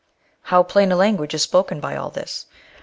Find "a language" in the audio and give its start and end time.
0.91-1.35